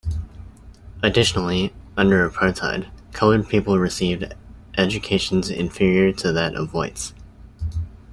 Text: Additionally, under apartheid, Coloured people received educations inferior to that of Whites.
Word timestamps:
Additionally, 1.03 1.71
under 1.95 2.27
apartheid, 2.27 2.89
Coloured 3.13 3.47
people 3.47 3.77
received 3.77 4.33
educations 4.75 5.51
inferior 5.51 6.11
to 6.11 6.31
that 6.31 6.55
of 6.55 6.73
Whites. 6.73 7.13